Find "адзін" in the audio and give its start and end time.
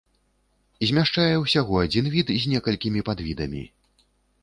1.85-2.05